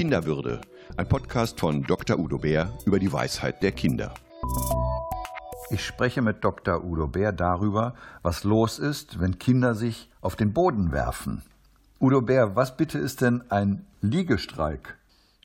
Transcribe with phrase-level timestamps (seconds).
[0.00, 0.62] Kinderwürde,
[0.96, 2.18] ein Podcast von Dr.
[2.18, 4.14] Udo Bär über die Weisheit der Kinder.
[5.68, 6.82] Ich spreche mit Dr.
[6.82, 11.42] Udo Bär darüber, was los ist, wenn Kinder sich auf den Boden werfen.
[12.00, 14.96] Udo Bär, was bitte ist denn ein Liegestreik?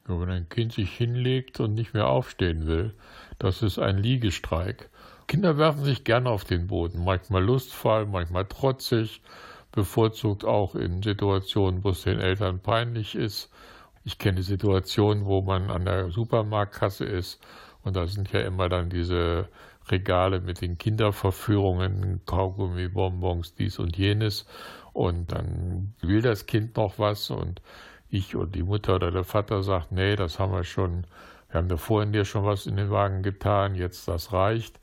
[0.08, 2.94] Ja, wenn ein Kind sich hinlegt und nicht mehr aufstehen will,
[3.40, 4.90] das ist ein Liegestreik.
[5.28, 9.22] Kinder werfen sich gerne auf den Boden, manchmal lustvoll, manchmal trotzig,
[9.74, 13.50] bevorzugt auch in Situationen, wo es den Eltern peinlich ist.
[14.06, 17.42] Ich kenne Situationen, wo man an der Supermarktkasse ist
[17.84, 19.50] und da sind ja immer dann diese
[19.90, 24.46] Regale mit den Kinderverführungen, Kaugummi, Bonbons, dies und jenes.
[24.94, 27.64] Und dann will das Kind noch was und
[28.10, 31.08] ich und die Mutter oder der Vater sagt, nee, das haben wir schon,
[31.50, 34.80] wir haben da vorhin dir schon was in den Wagen getan, jetzt das reicht.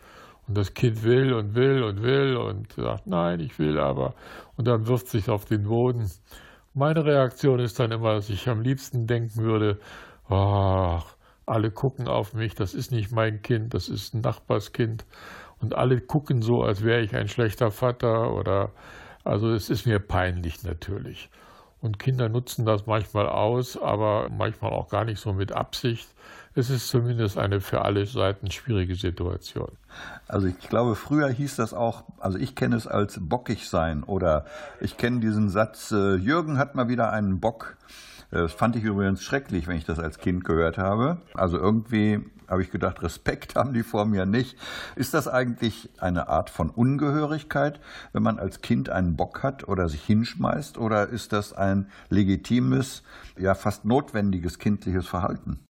[0.49, 4.15] Und das Kind will und will und will und sagt, nein, ich will aber.
[4.57, 6.11] Und dann wirft sich auf den Boden.
[6.75, 9.79] Meine Reaktion ist dann immer, dass ich am liebsten denken würde,
[10.29, 15.05] ach, alle gucken auf mich, das ist nicht mein Kind, das ist ein Nachbarskind.
[15.61, 18.73] Und alle gucken so, als wäre ich ein schlechter Vater oder,
[19.25, 21.31] also es ist mir peinlich natürlich.
[21.83, 26.09] Und Kinder nutzen das manchmal aus, aber manchmal auch gar nicht so mit Absicht.
[26.55, 29.73] Es ist zumindest eine für alle Seiten schwierige Situation.
[30.29, 34.47] Also ich glaube, früher hieß das auch, also ich kenne es als bockig sein oder
[34.81, 37.77] ich kenne diesen Satz, äh, Jürgen hat mal wieder einen Bock.
[38.31, 41.19] Das fand ich übrigens schrecklich, wenn ich das als Kind gehört habe.
[41.35, 42.21] Also irgendwie
[42.53, 44.57] habe ich gedacht, Respekt haben die vor mir nicht.
[44.95, 47.81] Ist das eigentlich eine Art von Ungehörigkeit,
[48.13, 50.79] wenn man als Kind einen Bock hat oder sich hinschmeißt?
[50.79, 53.03] Oder ist das ein legitimes,
[53.39, 55.65] ja fast notwendiges kindliches Verhalten?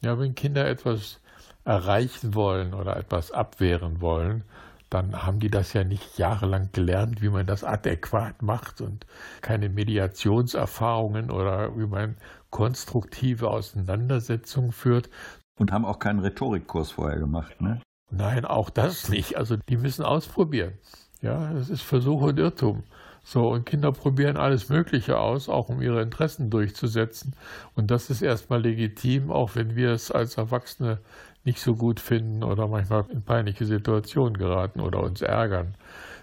[0.00, 1.20] Ja, wenn Kinder etwas
[1.64, 4.44] erreichen wollen oder etwas abwehren wollen,
[4.90, 9.06] dann haben die das ja nicht jahrelang gelernt, wie man das adäquat macht und
[9.40, 12.16] keine Mediationserfahrungen oder wie man
[12.50, 15.10] konstruktive Auseinandersetzungen führt.
[15.58, 17.80] Und haben auch keinen Rhetorikkurs vorher gemacht, ne?
[18.10, 19.36] Nein, auch das nicht.
[19.36, 20.74] Also die müssen ausprobieren.
[21.20, 22.84] Ja, das ist Versuch und Irrtum.
[23.26, 27.34] So, und Kinder probieren alles Mögliche aus, auch um ihre Interessen durchzusetzen.
[27.74, 30.98] Und das ist erstmal legitim, auch wenn wir es als Erwachsene
[31.44, 35.74] nicht so gut finden oder manchmal in peinliche Situationen geraten oder uns ärgern.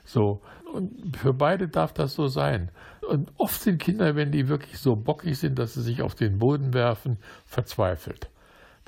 [0.05, 0.41] So.
[0.71, 2.69] Und für beide darf das so sein.
[3.09, 6.37] Und oft sind Kinder, wenn die wirklich so bockig sind, dass sie sich auf den
[6.37, 8.29] Boden werfen, verzweifelt.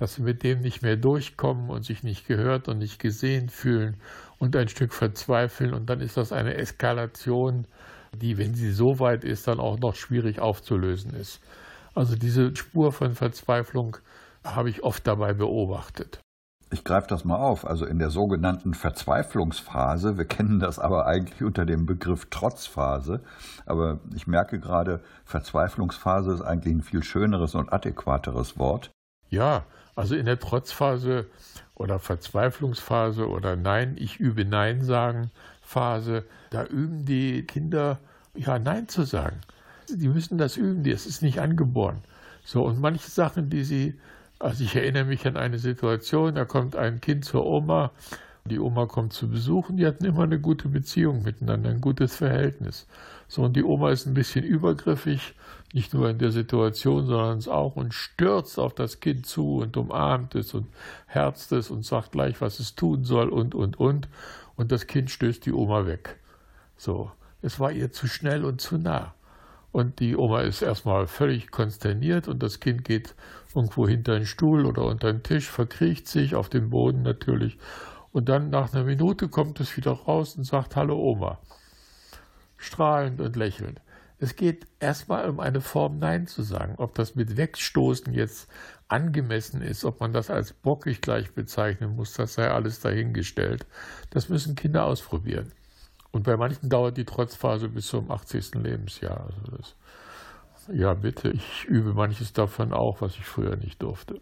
[0.03, 3.95] Dass sie mit dem nicht mehr durchkommen und sich nicht gehört und nicht gesehen fühlen
[4.37, 5.73] und ein Stück verzweifeln.
[5.73, 7.67] Und dann ist das eine Eskalation,
[8.13, 11.39] die, wenn sie so weit ist, dann auch noch schwierig aufzulösen ist.
[11.95, 13.95] Also diese Spur von Verzweiflung
[14.43, 16.19] habe ich oft dabei beobachtet.
[16.69, 17.65] Ich greife das mal auf.
[17.65, 23.21] Also in der sogenannten Verzweiflungsphase, wir kennen das aber eigentlich unter dem Begriff Trotzphase,
[23.65, 28.91] aber ich merke gerade, Verzweiflungsphase ist eigentlich ein viel schöneres und adäquateres Wort.
[29.29, 29.63] Ja,
[29.95, 31.27] also in der Trotzphase
[31.75, 35.31] oder Verzweiflungsphase oder Nein, ich übe Nein sagen
[35.61, 37.99] Phase, da üben die Kinder
[38.35, 39.41] ja Nein zu sagen.
[39.89, 42.01] Die müssen das üben, das ist nicht angeboren.
[42.45, 43.93] So, und manche Sachen, die sie
[44.43, 47.91] also ich erinnere mich an eine Situation, da kommt ein Kind zur Oma,
[48.49, 52.87] die Oma kommt zu besuchen, die hatten immer eine gute Beziehung miteinander, ein gutes Verhältnis.
[53.29, 55.33] So, und die Oma ist ein bisschen übergriffig,
[55.71, 60.35] nicht nur in der Situation, sondern auch und stürzt auf das Kind zu und umarmt
[60.35, 60.67] es und
[61.07, 64.09] herzt es und sagt gleich, was es tun soll und, und, und.
[64.55, 66.19] Und das Kind stößt die Oma weg.
[66.75, 67.11] So,
[67.41, 69.13] es war ihr zu schnell und zu nah.
[69.71, 73.15] Und die Oma ist erstmal völlig konsterniert und das Kind geht
[73.55, 77.57] irgendwo hinter einen Stuhl oder unter einen Tisch, verkriecht sich auf dem Boden natürlich.
[78.13, 81.39] Und dann nach einer Minute kommt es wieder raus und sagt Hallo Oma.
[82.57, 83.81] Strahlend und lächelnd.
[84.19, 86.75] Es geht erstmal um eine Form Nein zu sagen.
[86.77, 88.47] Ob das mit Wegstoßen jetzt
[88.87, 93.65] angemessen ist, ob man das als bockig gleich bezeichnen muss, das sei alles dahingestellt.
[94.11, 95.51] Das müssen Kinder ausprobieren.
[96.11, 98.53] Und bei manchen dauert die Trotzphase bis zum 80.
[98.53, 99.25] Lebensjahr.
[99.25, 99.75] Also das,
[100.71, 104.21] ja, bitte, ich übe manches davon auch, was ich früher nicht durfte.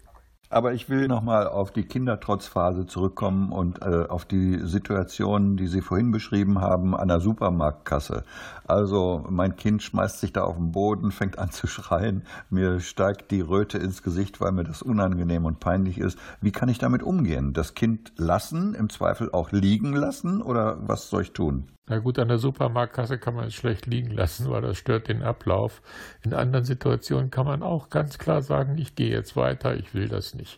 [0.51, 5.79] Aber ich will nochmal auf die Kindertrotzphase zurückkommen und äh, auf die Situation, die Sie
[5.79, 8.25] vorhin beschrieben haben, an der Supermarktkasse.
[8.67, 13.31] Also mein Kind schmeißt sich da auf den Boden, fängt an zu schreien, mir steigt
[13.31, 16.19] die Röte ins Gesicht, weil mir das unangenehm und peinlich ist.
[16.41, 17.53] Wie kann ich damit umgehen?
[17.53, 21.67] Das Kind lassen, im Zweifel auch liegen lassen oder was soll ich tun?
[21.91, 25.23] Na gut, an der Supermarktkasse kann man es schlecht liegen lassen, weil das stört den
[25.23, 25.81] Ablauf.
[26.23, 30.07] In anderen Situationen kann man auch ganz klar sagen, ich gehe jetzt weiter, ich will
[30.07, 30.57] das nicht.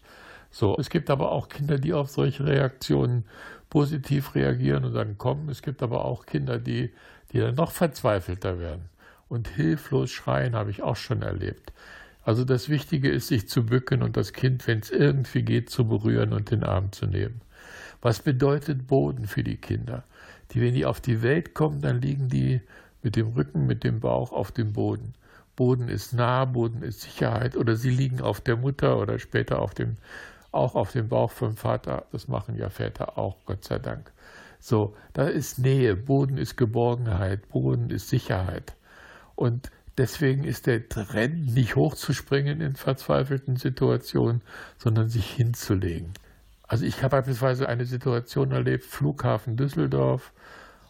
[0.51, 3.25] So, es gibt aber auch Kinder, die auf solche Reaktionen
[3.71, 5.49] positiv reagieren und dann kommen.
[5.49, 6.93] Es gibt aber auch Kinder, die,
[7.31, 8.89] die dann noch verzweifelter werden
[9.27, 11.73] und hilflos schreien, habe ich auch schon erlebt.
[12.23, 15.87] Also das Wichtige ist, sich zu bücken und das Kind, wenn es irgendwie geht, zu
[15.87, 17.41] berühren und den Arm zu nehmen.
[18.03, 20.03] Was bedeutet Boden für die Kinder?
[20.51, 22.61] Die, wenn die auf die Welt kommen, dann liegen die
[23.01, 25.13] mit dem Rücken, mit dem Bauch auf dem Boden.
[25.55, 29.73] Boden ist nah, Boden ist Sicherheit oder sie liegen auf der Mutter oder später auf
[29.73, 29.97] dem,
[30.51, 32.05] auch auf dem Bauch vom Vater.
[32.11, 34.11] Das machen ja Väter auch, Gott sei Dank.
[34.59, 38.73] So, da ist Nähe, Boden ist Geborgenheit, Boden ist Sicherheit.
[39.35, 44.41] Und deswegen ist der Trend nicht hochzuspringen in verzweifelten Situationen,
[44.77, 46.13] sondern sich hinzulegen.
[46.73, 50.31] Also ich habe beispielsweise eine Situation erlebt, Flughafen Düsseldorf,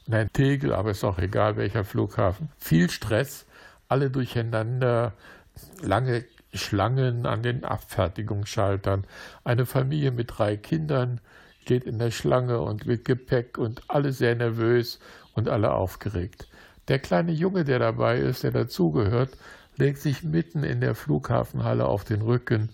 [0.07, 2.47] nein, Tegel, aber ist auch egal welcher Flughafen.
[2.57, 3.45] Viel Stress,
[3.89, 5.11] alle durcheinander,
[5.81, 9.03] lange Schlangen an den Abfertigungsschaltern.
[9.43, 11.19] Eine Familie mit drei Kindern
[11.63, 15.01] steht in der Schlange und mit Gepäck und alle sehr nervös
[15.33, 16.47] und alle aufgeregt.
[16.87, 19.31] Der kleine Junge, der dabei ist, der dazugehört,
[19.75, 22.69] legt sich mitten in der Flughafenhalle auf den Rücken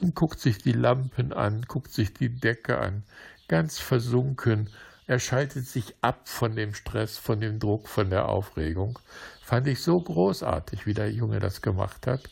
[0.00, 3.04] und guckt sich die Lampen an, guckt sich die Decke an,
[3.48, 4.68] ganz versunken.
[5.06, 8.98] Er schaltet sich ab von dem Stress, von dem Druck, von der Aufregung.
[9.42, 12.30] Fand ich so großartig, wie der Junge das gemacht hat.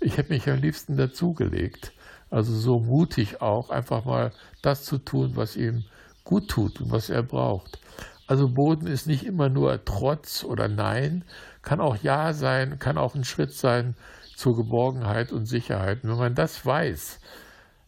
[0.00, 1.92] Ich hätte mich am liebsten dazugelegt.
[2.30, 4.32] Also so mutig auch, einfach mal
[4.62, 5.84] das zu tun, was ihm
[6.24, 7.78] gut tut und was er braucht.
[8.26, 11.24] Also Boden ist nicht immer nur Trotz oder Nein,
[11.62, 13.94] kann auch Ja sein, kann auch ein Schritt sein
[14.36, 16.04] zur Geborgenheit und Sicherheit.
[16.04, 17.20] Und wenn man das weiß,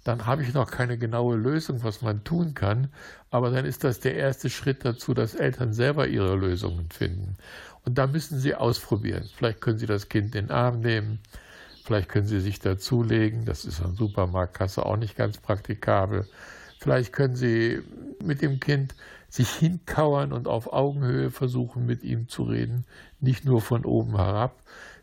[0.07, 2.89] dann habe ich noch keine genaue Lösung, was man tun kann,
[3.31, 7.37] aber dann ist das der erste Schritt dazu, dass Eltern selber ihre Lösungen finden.
[7.85, 9.29] Und da müssen sie ausprobieren.
[9.35, 11.19] Vielleicht können sie das Kind in den Arm nehmen,
[11.85, 16.27] vielleicht können sie sich dazulegen, das ist an Supermarktkasse auch nicht ganz praktikabel.
[16.79, 17.83] Vielleicht können sie
[18.23, 18.95] mit dem Kind
[19.29, 22.85] sich hinkauern und auf Augenhöhe versuchen, mit ihm zu reden,
[23.21, 24.55] nicht nur von oben herab,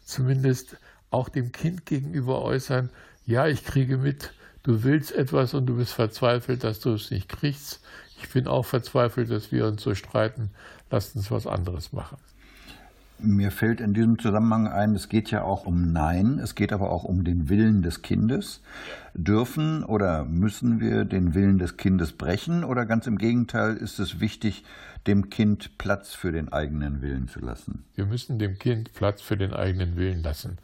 [0.06, 0.78] zumindest
[1.13, 2.89] auch dem Kind gegenüber äußern,
[3.25, 4.33] ja, ich kriege mit,
[4.63, 7.81] du willst etwas und du bist verzweifelt, dass du es nicht kriegst.
[8.21, 10.51] Ich bin auch verzweifelt, dass wir uns so streiten.
[10.89, 12.18] Lass uns was anderes machen.
[13.19, 16.89] Mir fällt in diesem Zusammenhang ein, es geht ja auch um Nein, es geht aber
[16.89, 18.62] auch um den Willen des Kindes.
[19.13, 24.19] Dürfen oder müssen wir den Willen des Kindes brechen oder ganz im Gegenteil ist es
[24.19, 24.65] wichtig,
[25.07, 27.86] dem Kind Platz für den eigenen Willen zu lassen?
[27.95, 30.57] Wir müssen dem Kind Platz für den eigenen Willen lassen.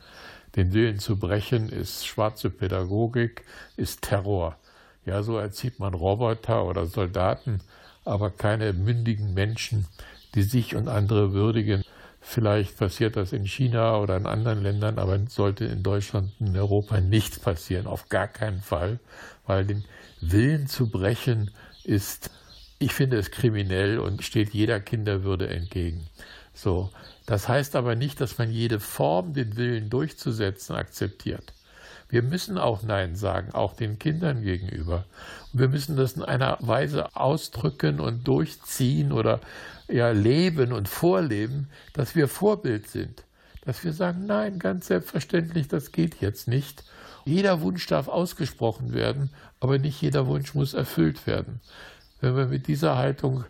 [0.59, 3.45] Den Willen zu brechen ist schwarze Pädagogik,
[3.77, 4.57] ist Terror.
[5.05, 7.61] Ja, so erzieht man Roboter oder Soldaten,
[8.03, 9.87] aber keine mündigen Menschen,
[10.35, 11.85] die sich und andere würdigen.
[12.19, 16.57] Vielleicht passiert das in China oder in anderen Ländern, aber sollte in Deutschland und in
[16.57, 18.99] Europa nicht passieren, auf gar keinen Fall,
[19.45, 19.85] weil den
[20.19, 21.51] Willen zu brechen
[21.85, 22.31] ist,
[22.79, 26.09] ich finde es kriminell und steht jeder Kinderwürde entgegen.
[26.53, 26.89] So,
[27.29, 31.53] das heißt aber nicht, dass man jede Form, den Willen durchzusetzen, akzeptiert.
[32.09, 35.05] Wir müssen auch Nein sagen, auch den Kindern gegenüber.
[35.53, 39.41] Und wir müssen das in einer Weise ausdrücken und durchziehen oder
[39.87, 43.25] ja, leben und vorleben, dass wir Vorbild sind.
[43.61, 46.83] Dass wir sagen, nein, ganz selbstverständlich, das geht jetzt nicht.
[47.25, 49.29] Jeder Wunsch darf ausgesprochen werden,
[49.59, 51.61] aber nicht jeder Wunsch muss erfüllt werden.
[52.21, 53.43] Wenn wir mit dieser Haltung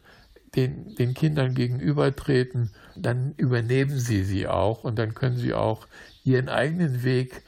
[0.55, 5.87] den, den Kindern gegenübertreten, dann übernehmen sie sie auch und dann können sie auch
[6.23, 7.43] ihren eigenen Weg,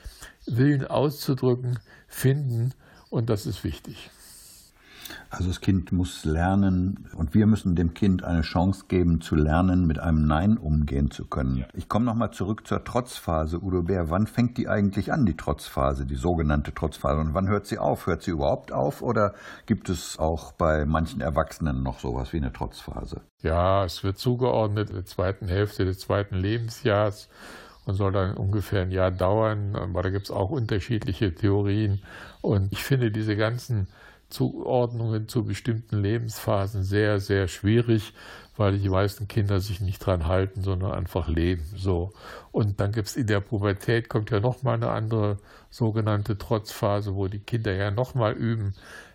[0.47, 2.73] Willen auszudrücken, finden
[3.09, 4.09] und das ist wichtig.
[5.29, 9.87] Also das Kind muss lernen und wir müssen dem Kind eine Chance geben zu lernen,
[9.87, 11.65] mit einem Nein umgehen zu können.
[11.73, 13.59] Ich komme nochmal zurück zur Trotzphase.
[13.61, 17.19] Udo Bär, wann fängt die eigentlich an, die Trotzphase, die sogenannte Trotzphase?
[17.21, 18.07] Und wann hört sie auf?
[18.07, 19.33] Hört sie überhaupt auf oder
[19.65, 23.21] gibt es auch bei manchen Erwachsenen noch sowas wie eine Trotzphase?
[23.41, 27.29] Ja, es wird zugeordnet in der zweiten Hälfte des zweiten Lebensjahres
[27.85, 29.75] und soll dann ungefähr ein Jahr dauern.
[29.75, 32.03] Aber da gibt es auch unterschiedliche Theorien.
[32.41, 33.87] Und ich finde diese ganzen
[34.31, 38.13] Zuordnungen zu bestimmten Lebensphasen sehr, sehr schwierig,
[38.57, 41.63] weil die meisten Kinder sich nicht dran halten, sondern einfach leben.
[41.75, 42.13] So.
[42.51, 45.37] Und dann gibt es in der Pubertät kommt ja nochmal eine andere
[45.69, 48.73] sogenannte Trotzphase, wo die Kinder ja nochmal üben,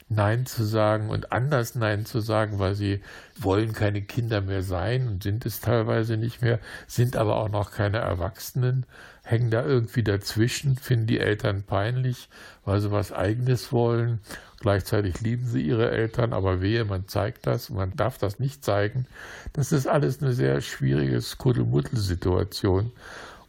[0.09, 3.01] Nein zu sagen und anders Nein zu sagen, weil sie
[3.37, 7.73] wollen keine Kinder mehr sein und sind es teilweise nicht mehr, sind aber auch noch
[7.73, 8.87] keine Erwachsenen,
[9.27, 12.29] hängen da irgendwie dazwischen, finden die Eltern peinlich,
[12.65, 14.21] weil sie was eigenes wollen.
[14.61, 19.07] Gleichzeitig lieben sie ihre Eltern, aber wehe, man zeigt das, man darf das nicht zeigen.
[19.53, 22.93] Das ist alles eine sehr schwierige Kuddelmuddel-Situation.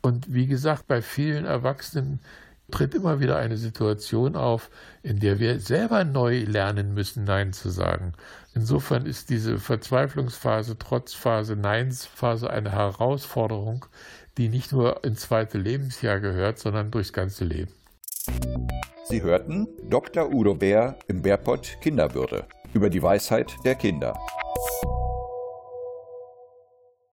[0.01, 2.19] Und wie gesagt, bei vielen Erwachsenen
[2.71, 4.69] tritt immer wieder eine Situation auf,
[5.03, 8.13] in der wir selber neu lernen müssen, Nein zu sagen.
[8.53, 13.85] Insofern ist diese Verzweiflungsphase, Trotzphase, Neinsphase eine Herausforderung,
[14.37, 17.71] die nicht nur ins zweite Lebensjahr gehört, sondern durchs ganze Leben.
[19.05, 20.33] Sie hörten Dr.
[20.33, 24.19] Udo Bär im Bärpott Kinderwürde über die Weisheit der Kinder.